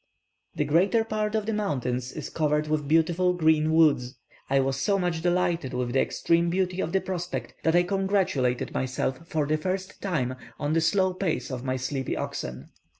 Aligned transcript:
The 0.55 0.65
greater 0.65 1.03
part 1.03 1.35
of 1.35 1.45
the 1.45 1.53
mountains 1.53 2.11
is 2.11 2.31
covered 2.31 2.67
with 2.67 2.87
beautiful 2.87 3.33
green 3.33 3.71
woods. 3.71 4.15
I 4.49 4.59
was 4.59 4.81
so 4.81 4.97
much 4.97 5.21
delighted 5.21 5.75
with 5.75 5.93
the 5.93 6.01
extreme 6.01 6.49
beauty 6.49 6.81
of 6.81 6.91
the 6.91 7.01
prospect, 7.01 7.53
that 7.61 7.75
I 7.75 7.83
congratulated 7.83 8.73
myself 8.73 9.27
for 9.27 9.45
the 9.45 9.57
first 9.59 10.01
time 10.01 10.37
on 10.57 10.73
the 10.73 10.81
slow 10.81 11.13
pace 11.13 11.51
of 11.51 11.63
my 11.63 11.75
sleepy 11.77 12.17
oxen. 12.17 12.71